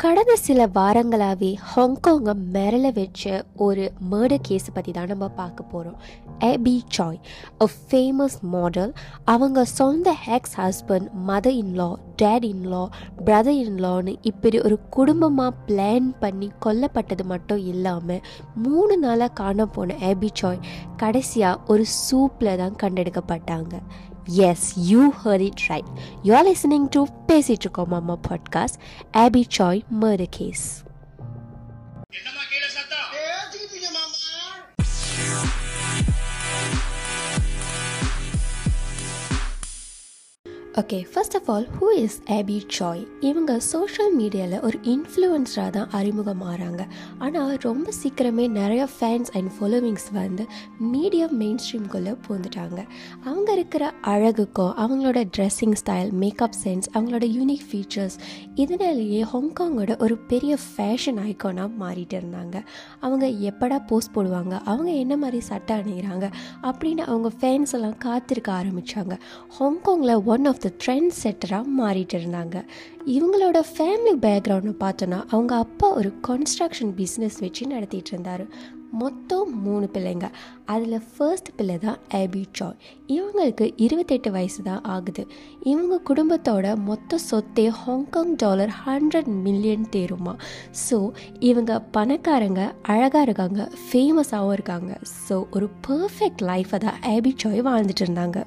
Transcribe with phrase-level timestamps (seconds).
[0.00, 3.22] கடந்த சில வாரங்களாகவே ஹாங்காங்கை மிரள வச்ச
[3.56, 5.98] ஒரு மர்டர் கேஸ் பற்றி தான் நம்ம பார்க்க போகிறோம்
[6.40, 7.18] Abby Choi
[7.58, 8.92] a famous model
[9.24, 12.82] அவங்க சொந்த ex husband mother in law dad in law
[13.24, 18.22] brother இன்லான்னு இப்படி ஒரு குடும்பமாக பிளான் பண்ணி கொல்லப்பட்டது மட்டும் இல்லாமல்
[18.62, 20.64] மூணு நாளாக காண போன ஏபி சாய்
[20.96, 23.74] கடைசியாக ஒரு சூப்பில் தான் கண்டெடுக்கப்பட்டாங்க.
[24.32, 25.84] Yes, you heard it right.
[26.22, 28.78] You're listening to Pesi Chuko Mama podcast,
[29.12, 30.84] Abby Choi murder case.
[40.80, 46.86] Okay first of all who is Abby Choi இவங்க சோஷியல் மீடியாவில் ஒரு இன்ஃப்ளூயன்ஸராக தான் அறிமுகமாகறாங்க
[47.18, 50.46] ஆனால் ரொம்ப சீக்கிரமே நிறைய ஃபேன்ஸ் அண்ட் ஃபாலோவிங்ஸ் வந்து
[50.78, 52.86] மீடியா மெயின் ஸ்ட்ரீம்குள்ளே பூந்துட்டாங்க
[53.24, 58.16] அவங்க இருக்கிற அழகுக்கும் அவங்களோட ட்ரெஸ்ஸிங் ஸ்டைல் மேக்கப் சென்ஸ் அவங்களோட யூனிக் ஃபீச்சர்ஸ்
[58.54, 62.64] இதனாலேயே ஹாங்காங்கோட ஒரு பெரிய ஃபேஷன் ஐக்கானாக மாறிட்டு இருந்தாங்க.
[63.00, 69.18] அவங்க எப்படா போஸ்ட் போடுவாங்க அவங்க என்ன மாதிரி சட்டை அணிகிறாங்க அப்படின்னு அவங்க ஃபேன்ஸ் எல்லாம் காத்திருக்க ஆரம்பித்தாங்க
[69.58, 72.56] ஹாங்காங்கில் ஒன் ஆஃப் த ட்ரெண்ட் செட்டராக மாறிட்டு இருந்தாங்க.
[73.16, 78.44] இவங்களோட ஃபேமிலி பேக்ரவுண்டை பார்த்தோன்னா அவங்க அப்பா ஒரு கன்ஸ்ட்ரக்ஷன் பிஸ்னஸ் வச்சு நடத்திட்டு இருந்தார்.
[79.00, 80.26] மொத்தம் மூணு பிள்ளைங்க.
[80.72, 82.78] அதில் ஃபர்ஸ்ட் பிள்ளை தான் ஆபி சாய்
[83.16, 85.22] இவங்களுக்கு இருபத்தெட்டு வயசு தான் ஆகுது.
[85.70, 90.34] இவங்க குடும்பத்தோட மொத்த சொத்தே Hong Kong dollar hundred million தேருமா.
[90.86, 90.98] So
[91.50, 92.62] இவங்க பணக்காரங்க
[92.94, 94.92] அழகாக இருக்காங்க ஃபேமஸாகவும் இருக்காங்க.
[95.26, 98.40] ஸோ ஒரு பர்ஃபெக்ட் லைஃப்பை தான் ஆபி சாய் வாழ்ந்துட்டு இருந்தாங்க.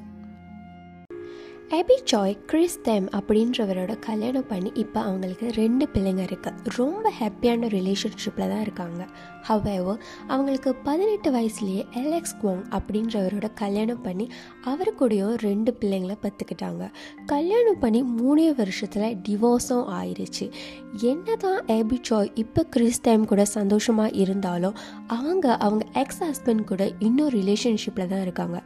[1.73, 8.51] ஹேபி சாய் கிறிஸ் தெம் அப்படின்றவரோட கல்யாணம் பண்ணி இப்போ அவங்களுக்கு ரெண்டு பிள்ளைங்க இருக்குது ரொம்ப ஹாப்பியான ரிலேஷன்ஷிப்பில்
[8.51, 9.01] தான் இருக்காங்க.
[9.47, 14.25] ஹவேவர் அவங்களுக்கு பதினெட்டு வயசுலேயே எலெக்ஸ் குவாங் அப்படின்றவரோட கல்யாணம் பண்ணி
[14.71, 16.83] அவர் கூடயும் ரெண்டு பிள்ளைங்களை பத்துக்கிட்டாங்க.
[17.33, 20.47] கல்யாணம் பண்ணி மூணே வருஷத்தில் டிவோர்ஸும் ஆயிடுச்சு
[21.11, 24.77] என்ன தான் ஹேபி ஜாய் இப்போ கிறிஸ் தெம் கூட சந்தோஷமாக இருந்தாலும்
[25.17, 28.59] அவங்க அவங்க எக்ஸ் ஹஸ்பண்ட் கூட இன்னும் ரிலேஷன்ஷிப்பில் தான் இருக்காங்க.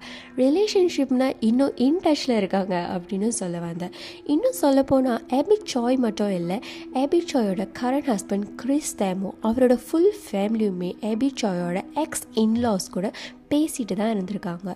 [0.43, 3.93] ரிலேஷன்ஷிப்னால் இன்னும் இன் டச்சில் இருக்காங்க அப்படின்னு சொல்ல வந்தேன்.
[4.25, 6.59] இன்னும் சொல்ல போனால் ஏபி சாய் மட்டும் இல்லை
[6.93, 13.11] ஏபி சாயோட கரண்ட் ஹஸ்பண்ட் கிறிஸ் தேமோ அவரோட ஃபுல் ஃபேமிலியுமே ஏபி சாயோட எக்ஸ் இன்லாஸ் கூட
[13.51, 14.69] பேசிட்டு தான் இருந்திருக்காங்க.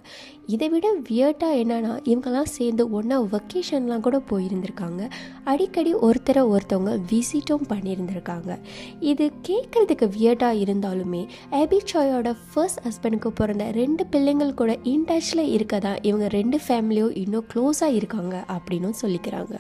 [0.53, 5.01] இதை விட வியர்ட்டாக என்னென்னா இவங்கெல்லாம் சேர்ந்து ஒன்றா வெக்கேஷன்லாம் கூட போயிருந்திருக்காங்க.
[5.53, 8.51] அடிக்கடி ஒருத்தரை ஒருத்தவங்க விசிட்டும் பண்ணியிருந்திருக்காங்க.
[9.11, 11.23] இது கேட்குறதுக்கு வியர்ட்டாக இருந்தாலுமே
[11.63, 17.17] எபி சாயோட ஃபர்ஸ்ட் ஹஸ்பண்டுக்கு பிறந்த ரெண்டு பிள்ளைங்கள் கூட இன் டச்சில் இருக்க தான் இவங்க ரெண்டு ஃபேமிலியும்
[17.23, 19.55] இன்னும் க்ளோஸாக இருக்காங்க அப்படின்னும் சொல்லிக்கிறாங்க.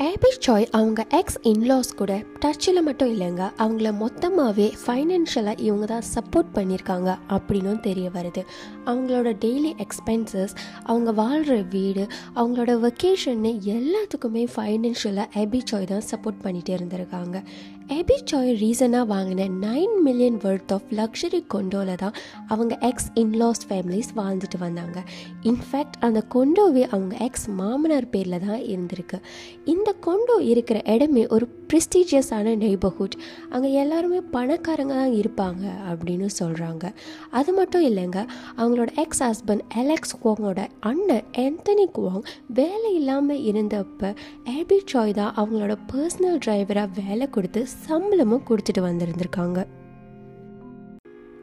[0.00, 3.42] ஏபி சாய் அவங்க எக்ஸ் இன்லாஸ் கூட டச்சில் மட்டும் இல்லைங்க.
[3.58, 8.42] அவங்கள மொத்தமாகவே ஃபைனான்ஷியலாக இவங்க தான் சப்போர்ட் பண்ணியிருக்காங்க அப்படின்னும் தெரிய வருது.
[8.86, 10.54] அவங்களோட டெய்லி எக்ஸ்பென்சஸ்
[10.84, 17.42] அவங்க வாழ்கிற வீடு அவங்களோட வெக்கேஷன்னு எல்லாத்துக்குமே ஃபைனான்ஷியலாக ஏபி சாய் தான் சப்போர்ட் பண்ணிகிட்டே இருந்திருக்காங்க.
[17.88, 22.14] ஏபி சாய் ரீசனாக வாங்கின nine million worth of luxury கொண்டோவில் தான்
[22.48, 24.98] அவங்க எக்ஸ் இன்லாஸ் ஃபேமிலிஸ் வாழ்ந்துட்டு வந்தாங்க.
[25.42, 29.18] இன்ஃபேக்ட் அந்த கொண்டோவே அவங்க எக்ஸ் மாமனார் பேரில் தான் இருந்திருக்கு.
[29.64, 33.14] இந்த கொண்டோ இருக்கிற இடமே ஒரு ப்ரெஸ்டீஜியஸான நெய்பர்ஹுட்
[33.50, 36.84] அங்கே எல்லாருமே பணக்காரங்க தான் இருப்பாங்க அப்படின்னு சொல்கிறாங்க
[37.30, 38.26] அது மட்டும் இல்லைங்க
[38.56, 44.10] அவங்களோட எக்ஸ் ஹஸ்பண்ட் அலெக்ஸ் குவாங்கோட அண்ணன் ஆந்தனி குவாங் வேலை இல்லாமல் இருந்தப்போ
[44.56, 49.66] ஏபி சாய் தான் அவங்களோட பர்சனல் டிரைவராக வேலை கொடுத்து சம்பளமும் கொடுத்துட்டு வந்திருந்திருக்காங்க.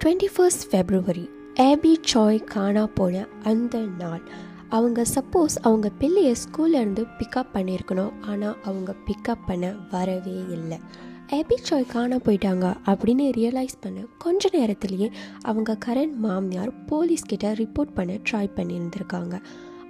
[0.03, 4.21] Twenty first February Abby Choi காணா போன அந்த நாள்.
[4.69, 8.11] அவங்க சப்போஸ் அவங்க பிள்ளையை ஸ்கூல்லேருந்து பிக்கப் பண்ணியிருக்கணும்.
[8.21, 10.79] ஆனால் அவங்க பிக்கப் பண்ண வரவே இல்லை.
[11.29, 18.13] ஏபி சாய் காண போயிட்டாங்க அப்படின்னு ரியலைஸ் பண்ண கொஞ்ச நேரத்துலேயே அவங்க கரண்ட் மாமியார் போலீஸ்கிட்ட ரிப்போர்ட் பண்ண
[18.31, 19.41] ட்ரை பண்ணியிருந்திருக்காங்க.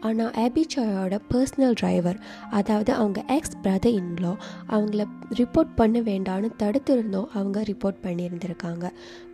[0.02, 4.34] ஆனால் ஆபிச்சாயோட பர்சனல் டிரைவர் அதாவது அவங்க எக்ஸ் பிரதர் இன்லோ
[4.70, 8.86] அவங்கள ரிப்போர்ட் பண்ண வேண்டான்னு தடுத்திருந்தோம் அவங்க ரிப்போர்ட் பண்ணியிருந்திருக்காங்க.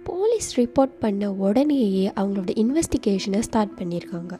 [0.08, 4.34] போலீஸ் ரிப்போர்ட் பண்ண உடனேயே அவங்களோட இன்வெஸ்டிகேஷனை ஸ்டார்ட் பண்ணியிருக்காங்க.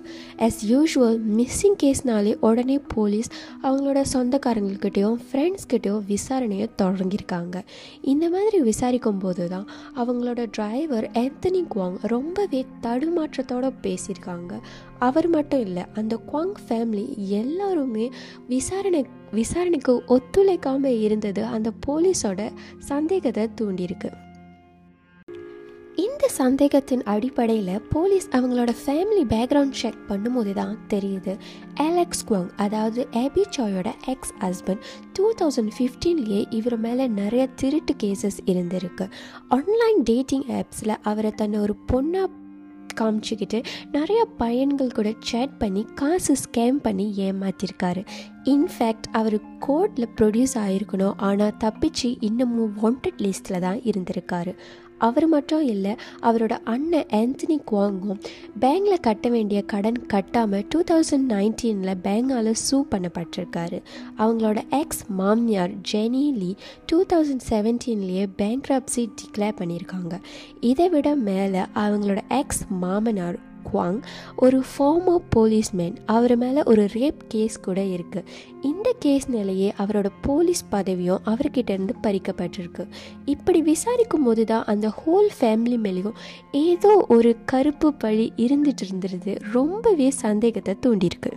[0.46, 3.30] ஆஸ் யூஷுவல் மிஸ்ஸிங் கேஸ்னாலே உடனே போலீஸ்
[3.64, 7.56] அவங்களோட சொந்தக்காரங்கக்கிட்டேயும் ஃப்ரெண்ட்ஸ்கிட்டேயும் விசாரணையை தொடங்கியிருக்காங்க.
[8.02, 9.68] இந்த மாதிரி விசாரிக்கும் போது தான்
[10.04, 14.54] அவங்களோட டிரைவர் ஆந்தனி குவாங் ரொம்பவே தடுமாற்றத்தோடு பேசியிருக்காங்க.
[15.00, 17.06] அவர் மட்டும் இல்லை அந்த குவாங் ஃபேமிலி
[17.42, 18.12] எல்லாருமே
[18.48, 24.12] விசாரணை விசாரணைக்கு ஒத்துழைக்காமல் இருந்தது அந்த போலீஸோட சந்தேகத்தை தூண்டியிருக்கு.
[26.04, 31.34] இந்த சந்தேகத்தின் அடிப்படையில் போலீஸ் அவங்களோட ஃபேமிலி பேக்ரவுண்ட் செக் பண்ணும்போது தான் தெரியுது.
[31.86, 34.84] அலெக்ஸ் குவாங் அதாவது ஏபி சாயோட எக்ஸ் ஹஸ்பண்ட்
[35.18, 39.08] டூ தௌசண்ட் ஃபிஃப்டீன்லேயே இவர் மேலே நிறைய திருட்டு கேசஸ் இருந்திருக்கு.
[39.48, 42.32] ஆன்லைன் டேட்டிங் ஆப்ஸில் அவரை தன்னை ஒரு பொண்ணாக
[43.00, 43.60] காமிச்சிக்கிட்டு
[43.92, 48.02] நிறைய பையன்கள் கூட சேட் பண்ணி காசு ஸ்கேம் பண்ணி ஏமாத்திருக்காரு.
[48.54, 49.38] இன்ஃபேக்ட் அவர்
[49.68, 54.54] கோர்ட்டில் ப்ரொடியூஸ் ஆகிருக்கணும் ஆனால் தப்பிச்சு இன்னமும் வாண்டட் லிஸ்ட்டில் தான் இருந்திருக்காரு.
[54.98, 58.22] அவர் மட்டும் இல்லை அவரோட அண்ணன் ஆன்டனி குவாங்கும்
[58.62, 63.82] பேங்கில் கட்ட வேண்டிய கடன் கட்டாமல் டூ தௌசண்ட் நைன்டீனில் பேங்கால் சூ பண்ணப்பட்டிருக்காரு.
[64.18, 66.56] அவங்களோட எக்ஸ் மாமியார் ஜெனி லீ
[66.86, 70.22] டூ தௌசண்ட் செவன்டீன்லேயே பேங்க்ரப்சி டிக்ளேர் பண்ணியிருக்காங்க
[70.60, 74.02] இதை விட மேலே அவங்களோட எக்ஸ் மாமனார் குவாங்
[74.36, 78.26] ஒரு ஃபார்மர் போலீஸ்மேன் அவர் மேலே ஒரு ரேப் கேஸ் கூட இருக்குது
[78.62, 82.88] இந்த கேஸ்னாலேயே அவரோட போலீஸ் பதவியும் அவர்கிட்டேருந்து பறிக்கப்பட்டிருக்கு.
[83.26, 86.18] இப்படி விசாரிக்கும் போது தான் அந்த ஹோல் ஃபேமிலி மேலேயும்
[86.52, 89.38] ஏதோ ஒரு கருப்பு பழி இருந்துட்டு இருந்துருது.
[89.52, 91.34] ரொம்பவே சந்தேகத்தை தூண்டியிருக்கு.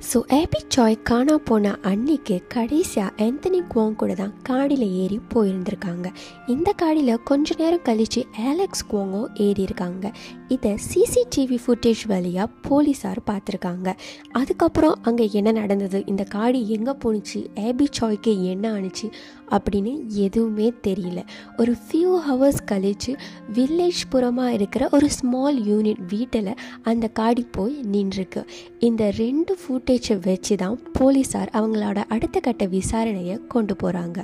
[0.00, 6.12] ஸோ ஏபி சாய் காணா போன அன்னைக்கு கடைசியாக ஆந்தனி குவாங் கூட தான் காடியில் ஏறி போயிருந்திருக்காங்க.
[6.46, 10.12] இந்த காடியில் கொஞ்ச நேரம் கழித்து ஆலெக்ஸ் குவாங்கோ ஏறி இருக்காங்க
[10.54, 13.88] இதை சிசிடிவி ஃபுட்டேஜ் வழியாக போலீஸார் பார்த்துருக்காங்க
[14.32, 15.98] அதுக்கப்புறம் அங்கே என்ன நடந்தது?
[16.06, 17.40] இந்த காடி எங்கே போணுச்சு?
[17.68, 19.08] ஏபி சாய்க்கு என்ன ஆணுச்சு?
[19.50, 19.92] அப்படின்னு
[20.26, 21.20] எதுவுமே தெரியல.
[21.56, 23.12] ஒரு ஃபியூ ஹவர்ஸ் கழித்து
[23.54, 26.52] வில்லேஜ் புறமாக இருக்கிற ஒரு ஸ்மால் யூனிட் வீட்டில்
[26.82, 28.42] அந்த காடி போய் நின்றுருக்கு.
[28.78, 34.18] இந்த ரெண்டு ஃபுட்டேஜை வச்சு தான் போலீஸார் அவங்களோட அடுத்த கட்ட விசாரணையை கொண்டு போகிறாங்க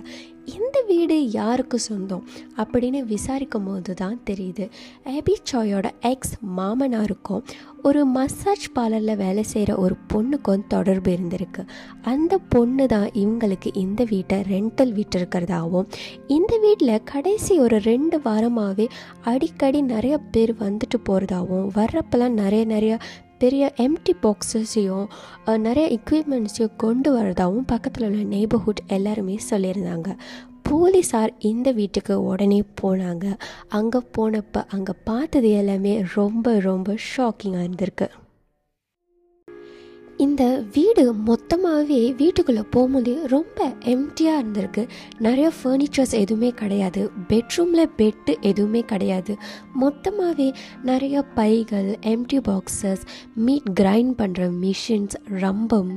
[0.45, 2.25] இந்த வீடு யாருக்கு சொந்தம்
[2.57, 4.71] அப்படின்னு விசாரிக்கும் போது தான் தெரியுது.
[5.07, 7.43] ஏபி சாயோட எக்ஸ் மாமனாருக்கும்
[7.83, 11.65] ஒரு மசாஜ் பார்லரில் வேலை செய்கிற ஒரு பொண்ணுக்கும் தொடர்பு இருந்திருக்கு.
[12.03, 15.89] அந்த பொண்ணு தான் இவங்களுக்கு இந்த வீட்டை ரெண்டல் விட்டுருக்கிறதாகவும்
[16.27, 18.89] இந்த வீட்டில் கடைசி ஒரு ரெண்டு வாரமாகவே
[19.25, 22.99] அடிக்கடி நிறைய பேர் வந்துட்டு போகிறதாகவும் வர்றப்பெல்லாம் நிறைய நிறைய
[23.43, 25.07] பெரிய எம்டி பாக்ஸஸையும்
[25.67, 30.09] நிறைய எக்யூப்மெண்ட்ஸையும் கொண்டு வரதாகவும் பக்கத்தில் உள்ள நெய்பர்ஹுட் எல்லாருமே சொல்லியிருந்தாங்க.
[30.69, 33.27] போலீஸார் இந்த வீட்டுக்கு உடனே போனாங்க.
[33.79, 38.09] அங்கே போனப்போ அங்கே பார்த்தது எல்லாமே ரொம்ப ரொம்ப ஷாக்கிங்காக இருந்திருக்கு.
[40.21, 44.83] இந்த வீடு மொத்தமாகவே வீட்டுக்குள்ளே போகும்போது ரொம்ப எம்டியாக இருந்திருக்கு.
[45.19, 47.11] நிறைய ஃபர்னிச்சர்ஸ் எதுவுமே கிடையாது.
[47.29, 49.37] பெட்ரூமில் பெட்டு எதுவுமே கிடையாது.
[49.81, 50.49] மொத்தமாகவே
[50.83, 55.93] நிறைய பைகள் எம்டி பாக்ஸஸ் மீட் கிரைண்ட் பண்ணுற மிஷின்ஸ் ரம்பம்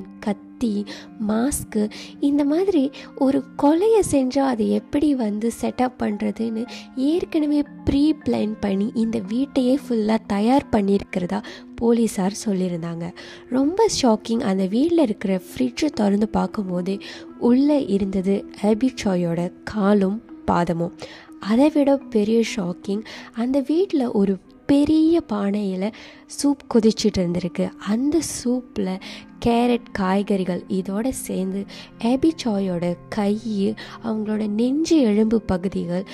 [0.64, 0.84] கத்தி
[1.28, 1.90] மாஸ்க்கு
[2.20, 6.64] இந்த மாதிரி ஒரு கொலையை செஞ்சால் அதை எப்படி வந்து செட்டப் பண்ணுறதுன்னு
[6.96, 11.44] ஏற்கனவே ப்ரீ பிளான் பண்ணி இந்த வீட்டையே ஃபுல்லாக தயார் பண்ணியிருக்கிறதா
[11.82, 13.14] போலீஸார் சொல்லியிருந்தாங்க.
[13.50, 16.98] ரொம்ப ஷாக்கிங் அந்த வீட்டில் இருக்கிற ஃப்ரிட்ஜை திறந்து பார்க்கும்போது
[17.40, 20.96] உள்ளே இருந்தது ஆபிச்சாயோட காலும் பாதமும்.
[21.40, 25.94] அதை விட பெரிய ஷாக்கிங் அந்த வீட்டில் ஒரு பெரிய பானையில்
[26.26, 27.70] சூப் கொதிச்சிட்டு இருந்திருக்கு.
[27.88, 29.00] அந்த சூப்பில்
[29.46, 31.66] கேரட் காய்கறிகள் இதோடு சேர்ந்து
[32.00, 33.36] ஏபிச்சாயோட கை
[34.04, 36.06] அவங்களோட நெஞ்சு எலும்பு பகுதிகள்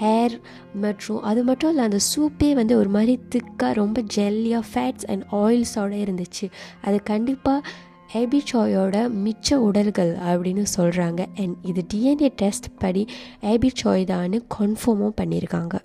[0.00, 0.40] ஹேர்
[0.74, 5.98] மற்றும் அது மட்டும் இல்லை அந்த சூப்பே வந்து ஒரு மாதிரி திக்காக ரொம்ப ஜெல்லியாக ஃபேட்ஸ் அண்ட் ஆயில்ஸோடு
[6.04, 6.50] இருந்துச்சு.
[6.82, 7.68] அது கண்டிப்பாக
[8.12, 13.06] ஏபிச்சாயோட மிச்ச உடல்கள் அப்படின்னு சொல்கிறாங்க அண்ட் இது டிஎன்ஏ டெஸ்ட் படி
[13.42, 15.76] ஏபிச்சாய் தான்னு கன்ஃபார்மும் பண்ணியிருக்காங்க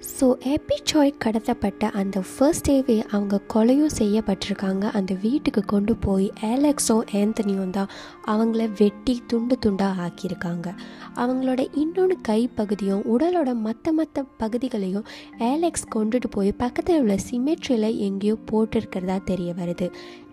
[0.00, 4.84] ஸோ எபிச்சாய் கடத்தப்பட்ட அந்த ஃபர்ஸ்ட் டேவே அவங்க கொலையும் செய்யப்பட்டிருக்காங்க.
[4.98, 7.88] அந்த வீட்டுக்கு கொண்டு போய் ஏலெக்ஸும் ஆந்தனியும் தான்
[8.26, 10.74] அவங்கள வெட்டி துண்டு துண்டாக ஆக்கியிருக்காங்க.
[11.16, 15.06] அவங்களோட இன்னொன்று கைப்பகுதியும் உடலோட மற்ற மற்ற பகுதிகளையும்
[15.38, 19.88] ஏலெக்ஸ் கொண்டுட்டு போய் பக்கத்தில் உள்ள சிமெட்ரியில் எங்கேயோ போட்டிருக்கிறதா தெரிய வருது.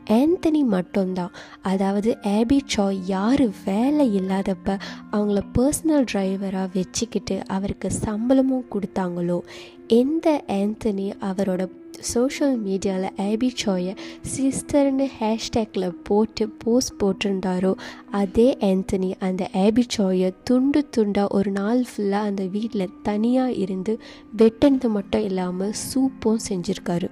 [0.07, 1.31] ஆந்தனி மட்டும்தான்.
[1.62, 4.77] அதாவது ஏபி சாய் யார் வேலை இல்லாதப்ப
[5.12, 9.41] அவங்கள பர்சனல் டிரைவராக வச்சுக்கிட்டு அவருக்கு சம்பளமும் கொடுத்தாங்களோ?
[9.88, 11.69] எந்த ஆந்தனி அவரோட
[12.00, 13.95] சோஷியல் மீடியாவில் ஆபி சாயை
[14.36, 17.74] சிஸ்டர்னு ஹேஷ்டேக்கில் போட்டு போஸ்ட் போட்டிருந்தாரோ
[18.12, 24.00] அதே ஆந்தனி அந்த ஆபி சாயை துண்டு துண்டாக ஒரு நாள் ஃபுல்லாக அந்த வீட்டில் தனியாக இருந்து
[24.38, 27.10] வெட்டினது மட்டும் இல்லாமல் சூப்பும் செஞ்சுருக்காரு.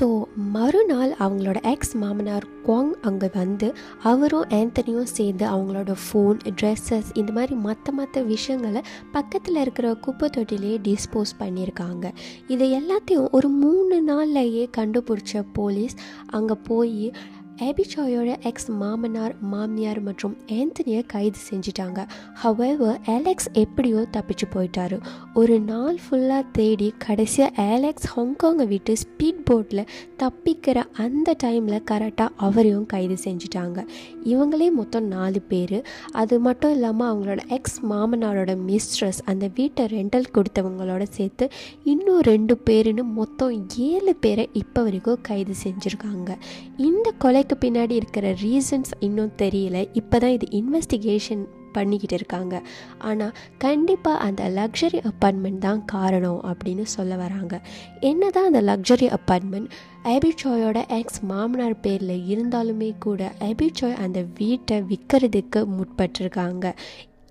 [0.00, 7.32] ஸோ மறுநாள் அவங்களோட எக்ஸ் மாமனார் குவாங் அங்கே வந்து அவரும் ஆந்தனியும் சேர்ந்து அவங்களோட ஃபோன் ட்ரெஸ்ஸஸ் இந்த
[7.32, 12.12] மாதிரி மற்ற மற்ற விஷயங்களை பக்கத்தில் இருக்கிற குப்பை தொட்டிலேயே டிஸ்போஸ் பண்ணியிருக்காங்க.
[12.48, 15.94] இதை எல்லாத்தையும் ஒரு மூணு நாள்லையே கண்டுபிடிச்ச போலீஸ்
[16.26, 17.12] அங்கே போய்
[17.64, 22.00] ஏபிச்சாயோட எக்ஸ் மாமனார் மாமியார் மற்றும் ஆந்தனியை கைது செஞ்சிட்டாங்க.
[22.42, 24.96] ஹவெவர் அலெக்ஸ் எப்படியோ தப்பிச்சு போயிட்டாரு.
[25.34, 29.82] ஒரு நாள் ஃபுல்லாக தேடி கடைசியாக அலெக்ஸ் ஹாங்காங்கை விட்டு ஸ்பீட் போட்டில்
[30.22, 33.78] தப்பிக்கிற அந்த டைமில் கரெக்டாக அவரையும் கைது செஞ்சிட்டாங்க.
[34.24, 35.84] இவங்களே மொத்தம் நாலு பேர்.
[36.12, 41.48] அது மட்டும் இல்லாமல் அவங்களோட எக்ஸ் மாமனாரோட மிஸ்ட்ரஸ் அந்த வீட்டை ரெண்டல் கொடுத்தவங்களோட சேர்த்து
[41.84, 46.30] இன்னும் ரெண்டு பேருன்னு மொத்தம் ஏழு பேரை இப்போ வரைக்கும் கைது செஞ்சுருக்காங்க.
[46.76, 49.76] இந்த கொலை கொலைக்கு பின்னாடி இருக்கிற ரீசன்ஸ் இன்னும் தெரியல.
[49.98, 51.42] இப்போ தான் இது இன்வெஸ்டிகேஷன்
[51.76, 52.54] பண்ணிக்கிட்டு இருக்காங்க.
[53.08, 57.54] ஆனால் கண்டிப்பாக அந்த லக்ஸரி அப்பார்ட்மெண்ட் தான் காரணம் அப்படின்னு சொல்ல வராங்க.
[58.10, 59.70] என்ன தான் அந்த லக்ஸரி அப்பார்ட்மெண்ட்
[60.14, 66.66] எபிச்சாயோட எக்ஸ் மாமனார் பேரில் இருந்தாலுமே கூட எபிச்சாய் அந்த வீட்டை விற்கிறதுக்கு முற்பட்டிருக்காங்க.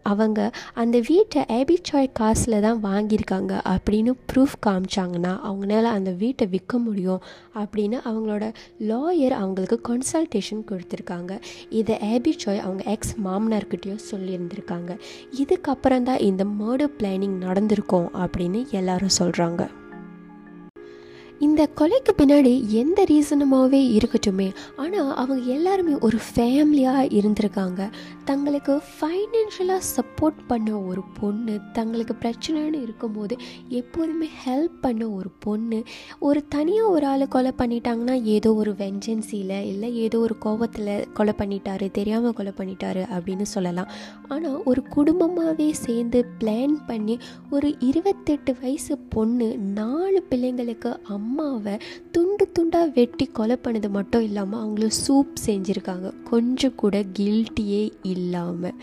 [0.05, 0.39] அவங்க
[0.73, 7.21] அந்த வீட்டை எபிச்சாய் காசில் தான் வாங்கியிருக்காங்க அப்படின்னு ப்ரூஃப் காமிச்சாங்கன்னா அவங்களால அந்த வீட்டை விற்க முடியும்
[7.55, 8.45] அப்படின்னு அவங்களோட
[8.89, 11.31] லாயர் அவங்களுக்கு கன்சல்டேஷன் கொடுத்துருக்காங்க.
[11.69, 14.91] இதை எபிச்சாய் அவங்க எக்ஸ் மாமனார்கிட்டையும் சொல்லியிருந்திருக்காங்க.
[15.41, 19.63] இதுக்கப்புறம் தான் இந்த மர்டர் பிளானிங் நடந்திருக்கும் அப்படின்னு எல்லாரும் சொல்கிறாங்க
[21.39, 27.89] இந்த கொலைக்கு பின்னாடி எந்த ரீசனுமாகவே இருக்கட்டுமே ஆனால் அவங்க எல்லாருமே ஒரு ஃபேமிலியாக இருந்திருக்காங்க.
[28.25, 33.35] தங்களுக்கு ஃபைனான்ஷியலாக சப்போர்ட் பண்ண ஒரு பொண்ணு தங்களுக்கு பிரச்சனைன்னு இருக்கும்போது
[33.69, 35.83] எப்போதுமே ஹெல்ப் பண்ண ஒரு பொண்ணு
[36.19, 41.91] ஒரு தனியாக ஒரு ஆளை கொலை பண்ணிட்டாங்கன்னா ஏதோ ஒரு வெஞ்சன்சியில் இல்லை ஏதோ ஒரு கோபத்தில் கொலை பண்ணிட்டாரு
[41.91, 43.87] தெரியாமல் கொலை பண்ணிட்டாரு அப்படின்னு சொல்லலாம்.
[44.27, 47.17] ஆனால் ஒரு குடும்பமாகவே சேர்ந்து பிளான் பண்ணி
[47.49, 50.93] ஒரு இருபத்தெட்டு வயசு பொண்ணு நாலு பிள்ளைங்களுக்கு
[51.25, 51.75] அம்மாவை
[52.11, 56.07] துண்டு துண்டாக வெட்டி கொலை பண்ணது மட்டும் இல்லாமல் அவங்கள சூப் செஞ்சுருக்காங்க.
[56.23, 58.75] கொஞ்சம் கூட கில்ட்டியே இல்லாமல்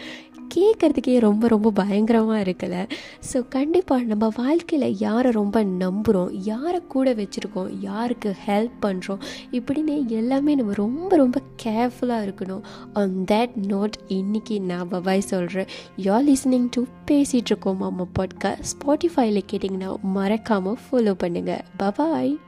[0.55, 2.89] கேட்குறதுக்கே ரொம்ப ரொம்ப பயங்கரமாக இருக்குல்ல?
[3.33, 9.21] ஸோ கண்டிப்பாக நம்ம வாழ்க்கையில் யாரை ரொம்ப நம்புகிறோம் யாரை கூட வச்சுருக்கோம் யாருக்கு ஹெல்ப் பண்ணுறோம்
[9.53, 12.63] இப்படின்னு எல்லாமே நம்ம ரொம்ப ரொம்ப கேர்ஃபுல்லாக இருக்கணும்.
[12.93, 15.67] ஆன் தேட் நோட் இன்றைக்கி நான் பபாய் சொல்கிறேன்
[15.97, 22.39] யார் லிஸ்னிங் டு பேசிகிட்ருக்கோம் மாமா அம்மா பாட்காஸ்ட் ஸ்பாட்டிஃபைல கேட்டிங்கன்னா மறக்காமல் ஃபாலோ பண்ணுங்கள் பபாய்